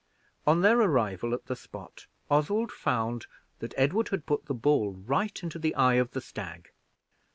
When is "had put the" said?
4.07-4.55